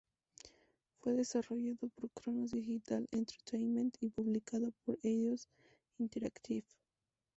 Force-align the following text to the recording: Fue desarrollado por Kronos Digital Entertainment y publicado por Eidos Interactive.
Fue 0.97 1.13
desarrollado 1.13 1.87
por 1.89 2.09
Kronos 2.09 2.49
Digital 2.53 3.07
Entertainment 3.11 3.93
y 3.99 4.09
publicado 4.09 4.71
por 4.83 4.97
Eidos 5.03 5.47
Interactive. 5.99 6.65